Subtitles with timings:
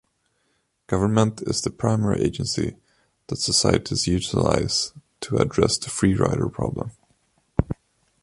[0.87, 2.75] Government is the primary agency
[3.27, 6.89] that societies utilize to address the free-rider problem.